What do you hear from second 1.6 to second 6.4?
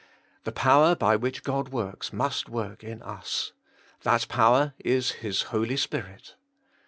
works must work in us. That power is His Holy Spirit.